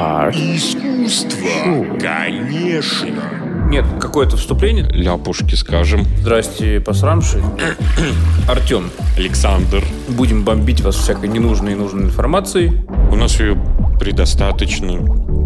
[0.00, 0.34] Art.
[0.34, 3.22] Искусство, конечно.
[3.68, 4.84] Нет, какое-то вступление.
[4.90, 6.04] Ляпушки скажем.
[6.20, 7.42] Здрасте, посрамши.
[8.48, 9.84] Артем, Александр.
[10.08, 12.80] будем бомбить вас всякой ненужной и нужной информацией.
[13.12, 13.56] У нас ее
[14.00, 14.98] предостаточно.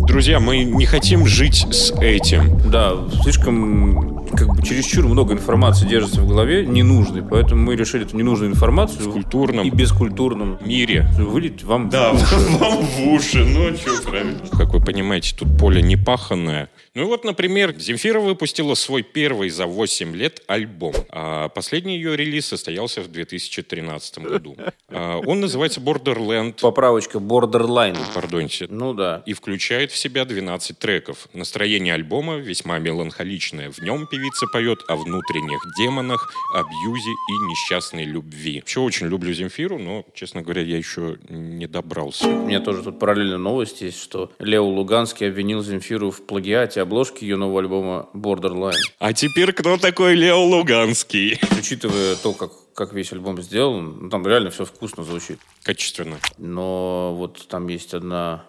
[0.06, 2.60] Друзья, мы не хотим жить с этим.
[2.70, 2.92] Да,
[3.22, 8.50] слишком, как бы, чересчур много информации держится в голове, ненужной, поэтому мы решили эту ненужную
[8.50, 11.08] информацию В культурном и бескультурном мире.
[11.18, 12.34] вылить вам Да, в уши.
[12.58, 14.38] вам в уши, ну что, правильно.
[14.52, 16.68] Как вы понимаете, тут поле не паханное.
[16.96, 20.94] Ну вот, например, Земфира выпустила свой первый за 8 лет альбом.
[21.08, 24.56] А последний ее релиз состоялся в 2013 году.
[24.90, 26.60] А он называется Borderland.
[26.60, 27.98] Поправочка Borderline.
[28.14, 28.68] Пардоньте.
[28.70, 29.24] Ну да.
[29.26, 31.28] И включает в себя 12 треков.
[31.32, 33.72] Настроение альбома весьма меланхоличное.
[33.72, 38.60] В нем певица поет о внутренних демонах, абьюзе и несчастной любви.
[38.60, 42.28] Вообще очень люблю Земфиру, но, честно говоря, я еще не добрался.
[42.28, 47.24] У меня тоже тут параллельно новость есть, что Лео Луганский обвинил Земфиру в плагиате обложки
[47.24, 48.72] ее нового альбома Borderline.
[48.98, 51.38] А теперь кто такой Лео Луганский?
[51.58, 55.40] Учитывая то, как, как весь альбом сделан, ну, там реально все вкусно звучит.
[55.62, 56.18] Качественно.
[56.38, 58.44] Но вот там есть одна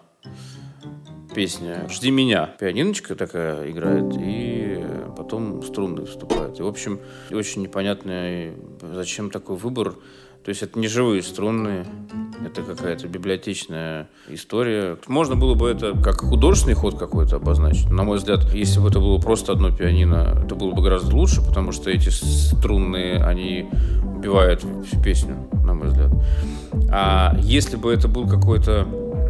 [1.34, 2.54] песня «Жди меня».
[2.58, 4.82] Пианиночка такая играет, и
[5.16, 6.58] потом струнные вступают.
[6.58, 7.00] И, в общем,
[7.30, 9.96] очень непонятно, зачем такой выбор.
[10.46, 11.84] То есть это не живые струнные,
[12.44, 14.96] это какая-то библиотечная история.
[15.08, 17.90] Можно было бы это как художественный ход какой-то обозначить.
[17.90, 21.44] На мой взгляд, если бы это было просто одно пианино, это было бы гораздо лучше,
[21.44, 23.68] потому что эти струнные, они
[24.16, 26.12] убивают всю песню, на мой взгляд.
[26.92, 28.86] А если бы это был какой-то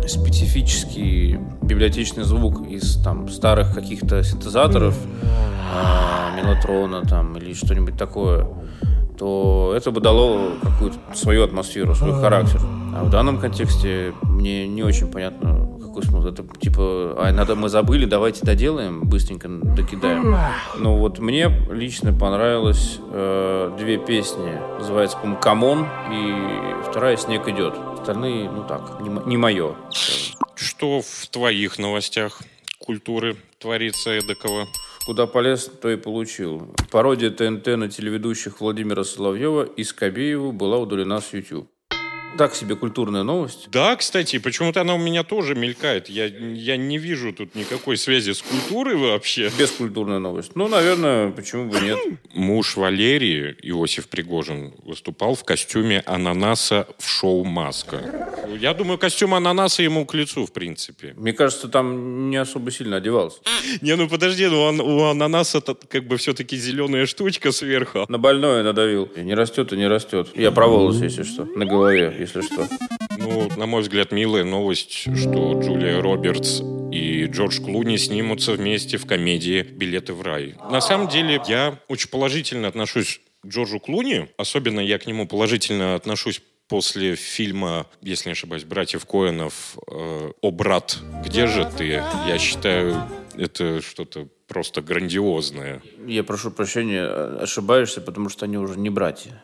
[0.07, 4.95] специфический библиотечный звук из там старых каких-то синтезаторов,
[5.75, 8.47] а, мелатрона там или что-нибудь такое,
[9.19, 12.61] то это бы дало какую-то свою атмосферу, свой характер.
[12.95, 16.29] А в данном контексте мне не очень понятно, какой смысл.
[16.29, 20.37] Это типа, а надо мы забыли, давайте доделаем, быстренько докидаем.
[20.79, 24.59] Ну вот мне лично понравилось э, две песни.
[24.79, 26.35] Называется, по-моему, «Come on» и
[26.89, 27.75] вторая «Снег идет».
[27.99, 29.75] Остальные, ну так, не, мо- не мое.
[30.55, 32.41] Что в твоих новостях
[32.79, 34.67] культуры творится эдакого?
[35.07, 36.75] Куда полез, то и получил.
[36.91, 41.69] Пародия ТНТ на телеведущих Владимира Соловьева и Скобееву была удалена с YouTube.
[42.37, 43.69] Так себе культурная новость.
[43.71, 46.11] Да, кстати, почему-то она у меня тоже мелькает.
[46.11, 49.51] Я, я не вижу тут никакой связи с культурой вообще.
[49.59, 50.55] Бескультурная новость.
[50.55, 51.99] Ну, наверное, почему бы нет.
[52.35, 58.03] Муж Валерии, Иосиф Пригожин, выступал в костюме ананаса в шоу «Маска».
[58.61, 61.15] Я думаю, костюм ананаса ему к лицу, в принципе.
[61.17, 63.39] Мне кажется, там не особо сильно одевался.
[63.81, 68.05] Не, ну подожди, ну у ананаса как бы все-таки зеленая штучка сверху.
[68.09, 69.05] На больное надавил.
[69.17, 70.29] И Не растет и не растет.
[70.35, 71.45] Я про волосы, если что.
[71.45, 72.69] На голове, если что.
[73.19, 76.61] Ну, на мой взгляд, милая новость, что Джулия Робертс
[76.93, 80.55] и Джордж Клуни снимутся вместе в комедии «Билеты в рай».
[80.71, 84.29] На самом деле, я очень положительно отношусь к Джорджу Клуни.
[84.37, 90.51] Особенно я к нему положительно отношусь после фильма, если не ошибаюсь, «Братьев Коэнов» э, «О,
[90.51, 93.03] брат, где же ты?» Я считаю,
[93.35, 95.83] это что-то просто грандиозное.
[96.07, 99.43] Я прошу прощения, ошибаешься, потому что они уже не братья.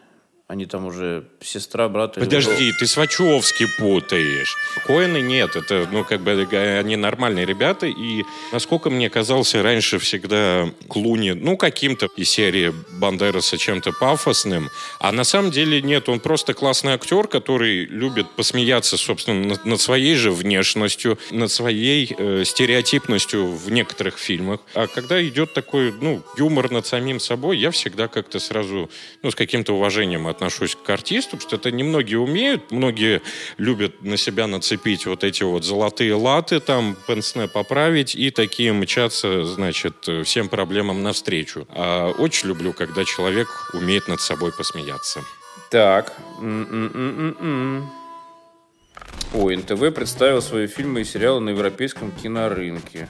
[0.53, 2.19] Они там уже сестра, брат.
[2.19, 4.55] или Подожди, ты с Вачовски путаешь.
[4.87, 9.99] Коины нет, это, ну, как бы, э, они нормальные ребята, и, насколько мне казался раньше
[9.99, 14.69] всегда Клуни, ну, каким-то из серии Бандераса чем-то пафосным,
[14.99, 19.81] а на самом деле нет, он просто классный актер, который любит посмеяться, собственно, над, над
[19.81, 24.61] своей же внешностью, над своей э, стереотипностью в некоторых фильмах.
[24.75, 28.91] А когда идет такой, ну, юмор над самим собой, я всегда как-то сразу,
[29.23, 33.23] ну, с каким-то уважением отношусь к артисту, потому что это немногие умеют, многие
[33.59, 39.45] любят на себя нацепить вот эти вот золотые латы, там, пенсне поправить и такие мчаться,
[39.45, 41.67] значит, всем проблемам навстречу.
[41.71, 45.21] А очень люблю, когда человек умеет над собой посмеяться.
[45.71, 46.15] Так.
[46.41, 47.91] М-м-м-м-м.
[49.35, 53.09] О, НТВ представил свои фильмы и сериалы на европейском кинорынке.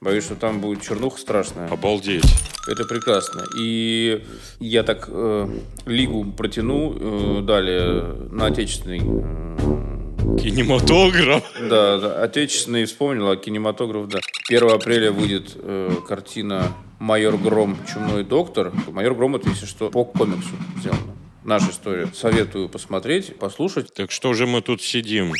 [0.00, 1.68] Боюсь, что там будет чернуха страшная.
[1.68, 2.24] Обалдеть.
[2.66, 3.44] Это прекрасно.
[3.58, 4.22] И
[4.58, 5.48] я так э,
[5.86, 9.00] лигу протяну э, далее на отечественный.
[9.00, 11.44] э, Кинематограф.
[11.68, 14.20] да, да, отечественный вспомнил, а кинематограф, да.
[14.48, 17.76] 1 апреля выйдет э, картина «Майор Гром.
[17.92, 18.72] Чумной доктор».
[18.90, 20.50] «Майор Гром»— это, если что, по комиксу
[20.80, 21.14] сделано.
[21.44, 22.08] Наша история.
[22.14, 23.92] Советую посмотреть, послушать.
[23.92, 25.32] Так что же мы тут сидим?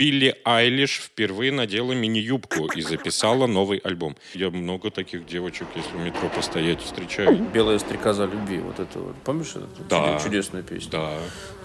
[0.00, 4.16] Билли Айлиш впервые надела мини-юбку и записала новый альбом.
[4.32, 7.36] Я много таких девочек, если в метро постоять, встречаю.
[7.52, 8.60] «Белая стрекоза любви».
[8.60, 9.14] Вот это вот.
[9.24, 10.18] Помнишь эту Да.
[10.24, 10.90] чудесную песню?
[10.90, 11.18] Да,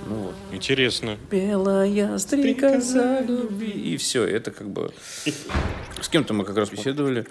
[0.08, 0.36] Ну вот.
[0.52, 1.18] интересно.
[1.32, 3.72] Белая стрекоза любви.
[3.72, 4.92] И все, это как бы...
[6.02, 7.26] С кем-то мы как раз беседовали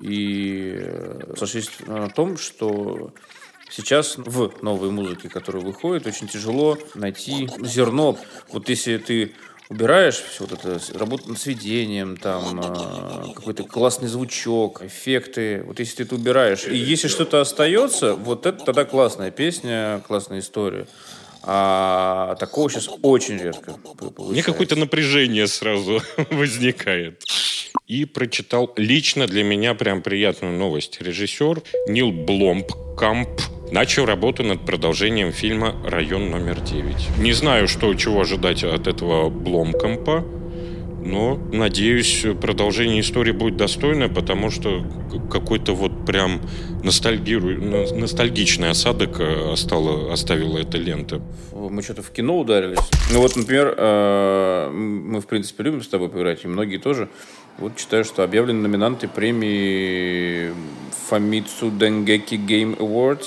[0.00, 3.14] и э, сошлись на том, что
[3.70, 8.18] сейчас в новой музыке, которая выходит, очень тяжело найти зерно.
[8.48, 9.32] Вот если ты
[9.70, 15.96] убираешь все вот это, работу над сведением, там, э, какой-то классный звучок, эффекты, вот если
[15.98, 20.86] ты это убираешь, и если что-то остается, вот это тогда классная песня, классная история.
[21.42, 24.52] А такого сейчас очень редко п- Мне получается.
[24.52, 27.22] какое-то напряжение сразу возникает.
[27.86, 31.00] И прочитал лично для меня прям приятную новость.
[31.00, 33.28] Режиссер Нил Бломкамп
[33.70, 37.20] начал работу над продолжением фильма «Район номер 9».
[37.20, 40.24] Не знаю, что, чего ожидать от этого Бломкампа,
[41.02, 44.84] но, надеюсь, продолжение истории будет достойное, потому что
[45.30, 46.42] какой-то вот прям
[46.82, 51.22] ностальгиру- но- ностальгичный осадок э, остала, оставила эта лента.
[51.52, 52.78] Мы что-то в кино ударились.
[53.12, 57.08] Ну вот, например, э, мы, в принципе, любим с тобой поиграть, и многие тоже.
[57.58, 60.52] Вот читаю, что объявлены номинанты премии
[61.10, 63.26] Famitsu Dengeki Game Awards.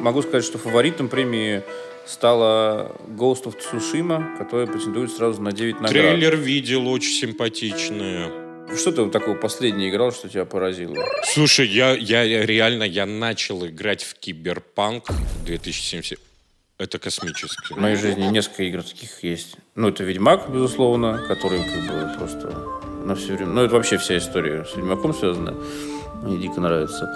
[0.00, 1.62] Могу сказать, что фаворитом премии
[2.04, 5.92] стала Ghost of Tsushima, которая претендует сразу на 9 наград.
[5.92, 8.30] Трейлер видел, очень симпатичное.
[8.76, 11.04] Что ты вот такого последнее играл, что тебя поразило?
[11.24, 15.06] Слушай, я, я реально, я начал играть в Киберпанк
[15.44, 16.18] 2070.
[16.78, 17.74] Это космический.
[17.74, 19.56] В моей жизни несколько игр таких есть.
[19.74, 22.54] Ну, это Ведьмак, безусловно, который как бы просто
[23.04, 23.52] на все время...
[23.52, 25.54] Ну, это вообще вся история с Ведьмаком связана.
[26.22, 27.10] Мне дико нравится.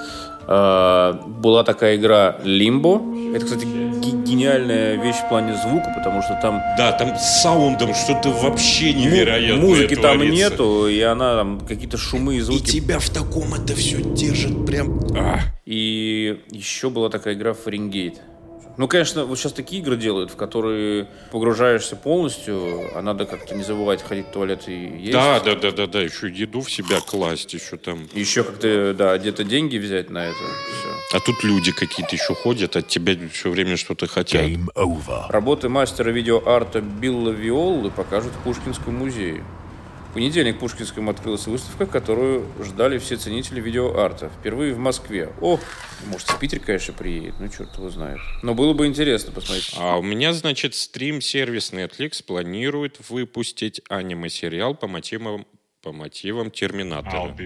[0.46, 3.34] А, была такая игра Limbo.
[3.34, 7.94] Это, кстати, ге- гениальная вещь в плане звука, потому что там Да, там с саундом
[7.94, 10.50] что-то вообще невероятное музыки там творится.
[10.50, 12.62] нету, и она там какие-то шумы и И звуки.
[12.70, 15.00] тебя в таком это все держит прям...
[15.16, 15.38] А.
[15.66, 18.20] И еще была такая игра Фаренгейт.
[18.76, 23.62] Ну, конечно, вот сейчас такие игры делают, в которые погружаешься полностью, а надо как-то не
[23.62, 25.12] забывать ходить в туалет и есть.
[25.12, 28.08] Да, да, да, да, да, еще еду в себя класть, еще там...
[28.12, 30.34] Еще как-то, да, где-то деньги взять на это.
[30.34, 31.16] Все.
[31.16, 34.42] А тут люди какие-то еще ходят, от тебя все время что-то хотят.
[34.42, 35.30] Game over.
[35.30, 39.44] Работы мастера видеоарта Билла Виоллы покажут в Пушкинском музее.
[40.14, 44.30] В понедельник в Пушкинском открылась выставка, которую ждали все ценители видеоарта.
[44.38, 45.32] Впервые в Москве.
[45.40, 45.58] О,
[46.06, 47.34] может, в Питер, конечно, приедет.
[47.40, 48.20] Ну, черт его знает.
[48.40, 49.74] Но было бы интересно посмотреть.
[49.76, 55.48] А у меня, значит, стрим-сервис Netflix планирует выпустить аниме-сериал по мотивам,
[55.82, 57.36] по мотивам Терминатора.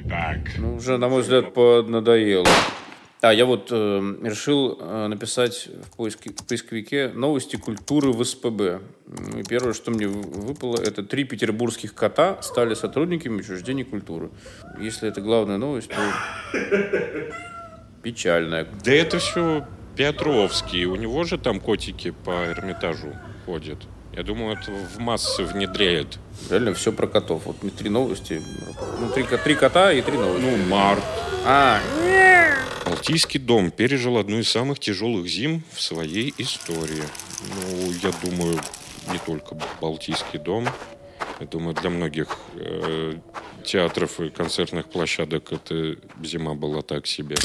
[0.58, 2.46] Ну, уже, на мой взгляд, поднадоело.
[3.20, 8.60] А, я вот э, решил э, написать в, поиске, в поисковике новости культуры в СПБ.
[8.60, 8.80] М,
[9.40, 14.30] И первое, что мне вы- выпало, это три петербургских кота стали сотрудниками учреждений культуры.
[14.80, 15.96] Если это главная новость, то
[18.02, 18.68] печальная.
[18.84, 19.66] Да это все
[19.96, 20.86] Петровский.
[20.86, 23.16] У него же там котики по Эрмитажу
[23.46, 23.78] ходят.
[24.12, 26.18] Я думаю, это в массы внедряет.
[26.50, 27.46] Реально все про котов.
[27.46, 28.40] Вот мне три новости.
[29.00, 30.44] Ну, три, три кота и три новости.
[30.44, 31.02] Ну, март.
[31.44, 31.80] А,
[32.88, 37.02] Балтийский дом пережил одну из самых тяжелых зим в своей истории.
[37.54, 38.58] Ну, я думаю,
[39.12, 40.66] не только Балтийский дом.
[41.38, 43.12] Я думаю, для многих э,
[43.62, 47.36] театров и концертных площадок эта зима была так себе.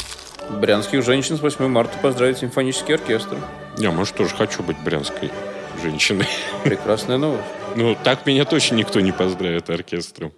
[0.50, 3.38] брянских женщин с 8 марта поздравит симфонический оркестр.
[3.78, 5.30] Я, может, тоже хочу быть брянской
[5.82, 6.28] женщиной.
[6.64, 7.44] Прекрасная новость.
[7.76, 10.32] Ну, так меня точно никто не поздравит оркестром.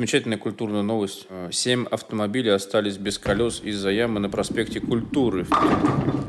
[0.00, 1.26] Замечательная культурная новость.
[1.28, 5.46] Э, Семь автомобилей остались без колес из-за ямы на проспекте Культуры.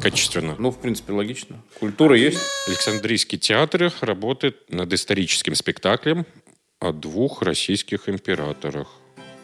[0.01, 0.57] Качественно.
[0.59, 1.61] Ну, в принципе, логично.
[1.79, 2.37] Культура есть.
[2.67, 6.25] Александрийский театр работает над историческим спектаклем
[6.81, 8.89] о двух российских императорах.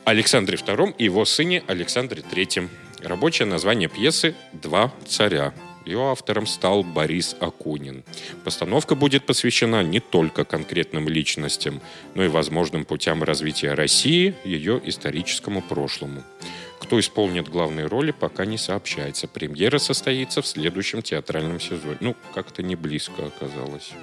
[0.03, 2.67] Александре II и его сыне Александре III.
[3.03, 5.53] Рабочее название пьесы «Два царя».
[5.87, 8.03] Ее автором стал Борис Акунин.
[8.43, 11.79] Постановка будет посвящена не только конкретным личностям,
[12.13, 16.23] но и возможным путям развития России, ее историческому прошлому.
[16.81, 19.29] Кто исполнит главные роли, пока не сообщается.
[19.29, 21.97] Премьера состоится в следующем театральном сезоне.
[22.01, 23.93] Ну, как-то не близко оказалось.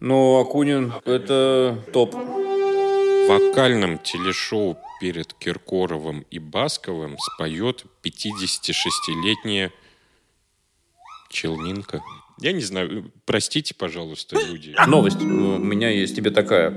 [0.00, 2.14] Но Акунин– это топ.
[2.14, 9.72] В вокальном телешоу перед Киркоровым и Басковым споет 56-летняя
[11.28, 12.02] Челнинка.
[12.38, 14.74] Я не знаю, простите, пожалуйста, люди.
[14.86, 15.26] Новость у
[15.58, 16.74] меня есть тебе такая.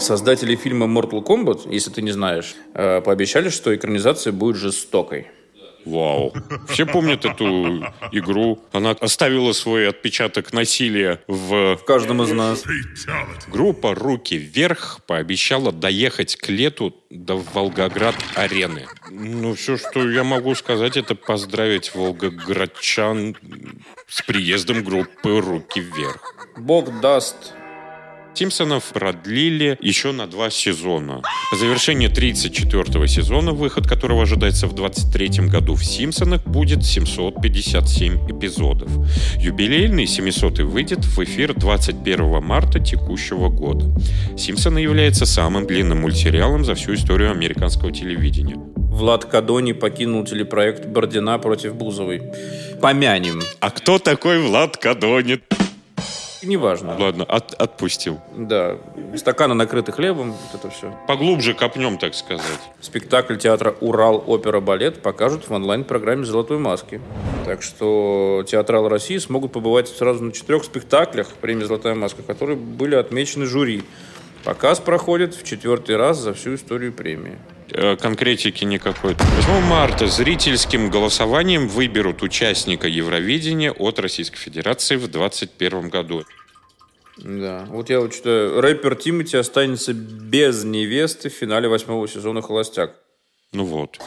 [0.00, 5.28] Создатели фильма Mortal Kombat, если ты не знаешь, э, пообещали, что экранизация будет жестокой.
[5.84, 6.32] Вау.
[6.68, 8.62] Все помнят эту игру.
[8.72, 11.76] Она оставила свой отпечаток насилия в...
[11.76, 12.64] В каждом из нас.
[13.48, 18.86] Группа «Руки вверх» пообещала доехать к лету до Волгоград-арены.
[19.10, 23.36] Ну, все, что я могу сказать, это поздравить волгоградчан
[24.08, 26.34] с приездом группы «Руки вверх».
[26.56, 27.53] Бог даст,
[28.34, 31.22] Симпсонов продлили еще на два сезона.
[31.52, 38.90] По завершении 34 сезона, выход которого ожидается в 23 году в Симпсонах, будет 757 эпизодов.
[39.38, 43.94] Юбилейный 700 выйдет в эфир 21 марта текущего года.
[44.36, 48.56] Симпсоны является самым длинным мультсериалом за всю историю американского телевидения.
[48.76, 52.22] Влад Кадони покинул телепроект «Бордина против Бузовой».
[52.80, 53.40] Помянем.
[53.60, 55.44] А кто такой Влад Кадонит?
[56.44, 56.96] Неважно.
[56.98, 58.20] Ладно, от- отпустил.
[58.36, 58.76] Да,
[59.16, 60.94] стаканы накрыты хлебом, вот это все.
[61.06, 62.44] Поглубже копнем, так сказать.
[62.80, 64.22] Спектакль театра «Урал.
[64.26, 64.60] Опера.
[64.60, 67.00] Балет» покажут в онлайн-программе «Золотой маски».
[67.44, 72.94] Так что театралы России смогут побывать сразу на четырех спектаклях премии «Золотая маска», которые были
[72.94, 73.82] отмечены жюри.
[74.44, 77.38] Показ проходит в четвертый раз за всю историю премии.
[77.70, 79.14] Э, конкретики никакой.
[79.14, 86.24] 8 марта зрительским голосованием выберут участника Евровидения от Российской Федерации в 2021 году.
[87.16, 92.96] Да, вот я вот читаю, рэпер Тимати останется без невесты в финале восьмого сезона «Холостяк».
[93.52, 93.98] Ну вот.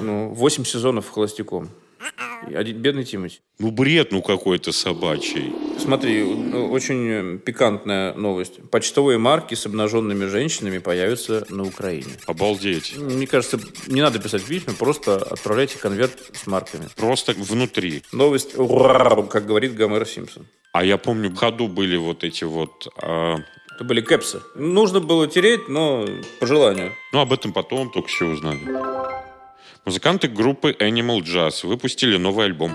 [0.00, 1.70] Ну, восемь сезонов «Холостяком».
[2.52, 3.40] Один бедный Тимати.
[3.58, 5.52] Ну бред, ну какой-то собачий.
[5.78, 8.60] Смотри, ну, очень э, пикантная новость.
[8.70, 12.12] Почтовые марки с обнаженными женщинами появятся на Украине.
[12.26, 12.96] Обалдеть.
[12.96, 16.88] Мне кажется, не надо писать письма, просто отправляйте конверт с марками.
[16.96, 18.02] Просто внутри.
[18.12, 20.46] Новость, как говорит Гомер Симпсон.
[20.72, 22.88] А я помню, в ходу были вот эти вот...
[23.00, 23.36] а,
[23.76, 24.42] Это были кэпсы.
[24.56, 26.04] Нужно было тереть, но
[26.40, 26.92] по желанию.
[27.12, 28.58] Ну, об этом потом только все узнали.
[29.84, 32.72] Музыканты группы Animal Jazz выпустили новый альбом.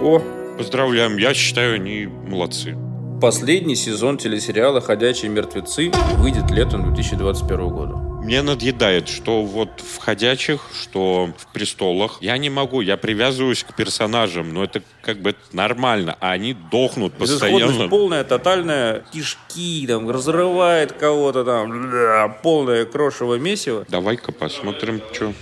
[0.00, 0.20] О,
[0.58, 2.76] Поздравляем, я считаю, они молодцы.
[3.20, 7.96] последний сезон телесериала «Ходячие мертвецы» выйдет летом 2021 года.
[8.24, 12.18] Мне надъедает, что вот в «Ходячих», что в «Престолах».
[12.20, 17.12] Я не могу, я привязываюсь к персонажам, но это как бы нормально, а они дохнут
[17.14, 17.88] постоянно.
[17.88, 23.86] полная, тотальная, кишки, там, разрывает кого-то там, полное крошево месиво.
[23.88, 25.32] Давай-ка посмотрим, что.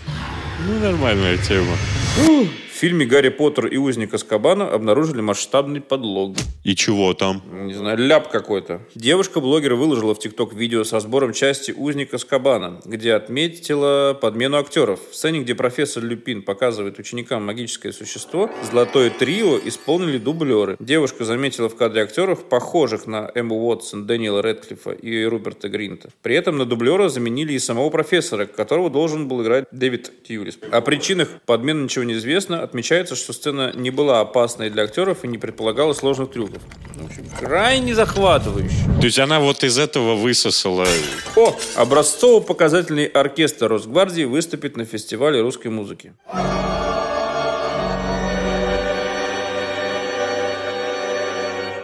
[0.66, 1.76] Ну, нормальная тема.
[2.16, 6.36] В фильме «Гарри Поттер и узник Аскабана» обнаружили масштабный подлог.
[6.62, 7.42] И чего там?
[7.66, 8.82] Не знаю, ляп какой-то.
[8.94, 15.00] Девушка-блогер выложила в ТикТок видео со сбором части «Узник Аскабана», где отметила подмену актеров.
[15.10, 20.76] В сцене, где профессор Люпин показывает ученикам магическое существо, золотое трио исполнили дублеры.
[20.78, 26.10] Девушка заметила в кадре актеров, похожих на Эмму Уотсон, Дэниела Редклиффа и Руберта Гринта.
[26.22, 30.58] При этом на дублера заменили и самого профессора, которого должен был играть Дэвид Тьюлис.
[30.70, 32.67] О причинах подмены ничего не известно.
[32.68, 36.60] Отмечается, что сцена не была опасной для актеров и не предполагала сложных трюков.
[36.96, 38.76] В общем, крайне захватывающе.
[39.00, 40.86] То есть она вот из этого высосала...
[41.34, 46.12] О, образцово-показательный оркестр Росгвардии выступит на фестивале русской музыки.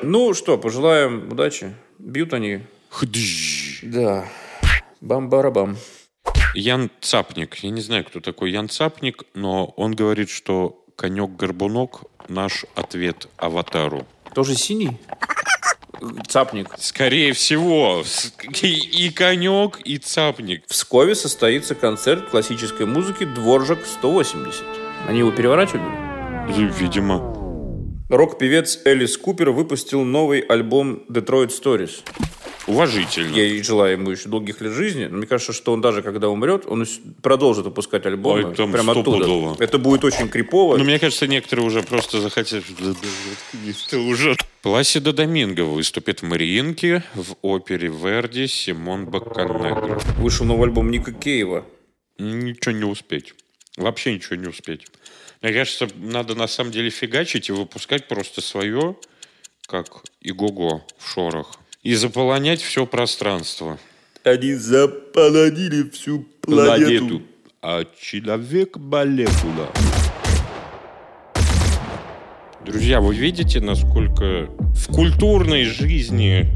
[0.02, 1.74] Ну что, пожелаем удачи.
[1.98, 2.60] Бьют они.
[2.90, 3.78] Хдж.
[3.84, 4.28] Да.
[5.00, 5.78] Бам-барабам.
[6.54, 7.56] Ян Цапник.
[7.56, 14.06] Я не знаю, кто такой Ян Цапник, но он говорит, что конек-горбунок– наш ответ аватару.
[14.34, 14.96] Тоже синий?
[16.26, 16.68] Цапник.
[16.78, 18.02] Скорее всего,
[18.62, 20.64] и, конек, и цапник.
[20.66, 24.64] В Пскове состоится концерт классической музыки «Дворжак 180».
[25.08, 25.84] Они его переворачивали?
[26.78, 27.42] Видимо.
[28.10, 32.02] Рок-певец Элис Купер выпустил новый альбом «Detroit Stories».
[32.66, 33.34] Уважительно.
[33.34, 35.06] Я и желаю ему еще долгих лет жизни.
[35.06, 36.86] Но мне кажется, что он даже когда умрет, он
[37.22, 38.48] продолжит выпускать альбомы.
[38.48, 39.24] Ой, там прямо оттуда.
[39.24, 39.56] стопудово.
[39.58, 40.76] Это будет очень крипово.
[40.76, 42.64] Но мне кажется, некоторые уже просто захотят...
[43.68, 44.36] Это уже...
[44.62, 50.00] Пласида Доминго выступит в Мариинке в опере Верди Симон Бакканегро.
[50.16, 51.66] Вышел новый альбом Ника Кейва.
[52.18, 53.34] Ничего не успеть.
[53.76, 54.86] Вообще ничего не успеть.
[55.42, 58.96] Мне кажется, надо на самом деле фигачить и выпускать просто свое,
[59.66, 61.58] как Игого в шорах.
[61.84, 63.78] И заполонять все пространство.
[64.24, 67.20] Они заполонили всю Планету.
[67.60, 69.68] А человек молекула.
[72.64, 76.46] Друзья, вы видите, насколько в культурной жизни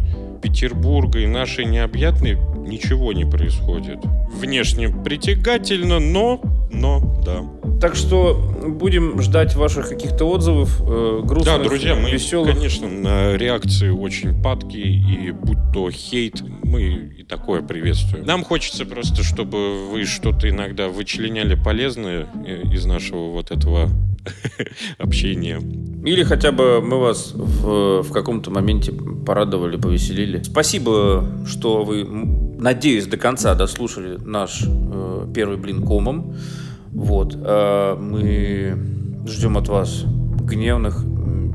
[0.42, 3.98] Петербурга и нашей необъятной ничего не происходит.
[4.32, 7.44] Внешне притягательно, но, но, да.
[7.82, 12.54] Так что будем ждать ваших каких-то отзывов, э, грустных, Да, друзья, мы, веселых.
[12.54, 16.82] конечно, на реакции очень падки, и будь то хейт, мы
[17.18, 18.24] и такое приветствуем.
[18.24, 23.88] Нам хочется просто, чтобы вы что-то иногда вычленяли полезное э, из нашего вот этого
[24.98, 25.60] общения.
[26.04, 30.42] Или хотя бы мы вас в, в каком-то моменте порадовали, повеселили.
[30.42, 32.04] Спасибо, что вы,
[32.58, 36.36] надеюсь, до конца дослушали наш э, первый блин комом.
[36.98, 37.36] Вот.
[37.40, 38.76] э, мы
[39.26, 40.04] ждем от вас
[40.42, 41.04] гневных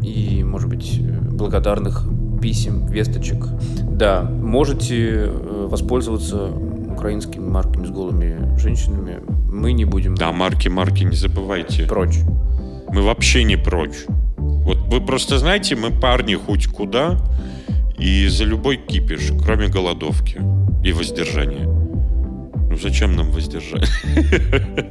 [0.02, 1.00] и, может быть,
[1.32, 2.06] благодарных
[2.42, 3.46] писем, весточек.
[3.90, 9.20] Да, можете э, воспользоваться украинскими марками с голыми женщинами.
[9.50, 11.84] Мы не будем Да, марки, марки, не забывайте.
[11.86, 12.20] прочь.
[12.90, 14.06] Мы вообще не прочь.
[14.38, 17.18] Вот вы просто знаете, мы парни хоть куда,
[17.98, 20.40] и за любой кипиш, кроме голодовки
[20.84, 21.68] и воздержания.
[22.74, 23.88] Ну зачем нам воздержание?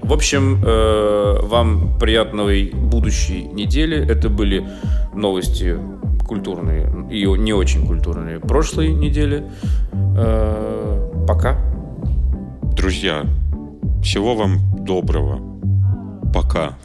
[0.03, 3.97] В общем, э, вам приятной будущей недели.
[4.09, 4.65] Это были
[5.17, 5.77] новости
[6.25, 9.51] культурные и не очень культурные прошлой недели.
[9.93, 11.59] Э, пока.
[12.77, 13.27] Друзья,
[14.01, 15.41] всего вам доброго.
[16.33, 16.79] Пока.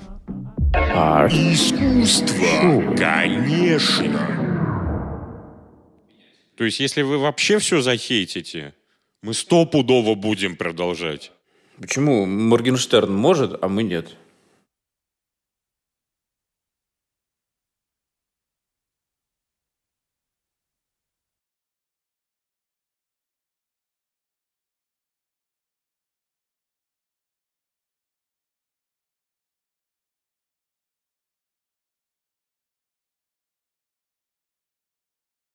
[1.29, 4.19] Искусство, конечно.
[6.57, 8.73] То есть, если вы вообще все захейтите,
[9.21, 11.31] мы стопудово будем продолжать.
[11.79, 14.15] Почему Моргенштерн может, а мы нет?